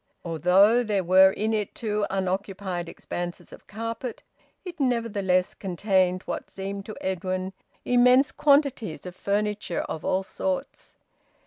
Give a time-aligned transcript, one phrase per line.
[0.25, 4.23] Although there were in it two unoccupied expanses of carpet,
[4.65, 7.53] it nevertheless contained what seemed to Edwin
[7.85, 10.95] immense quantities of furniture of all sorts.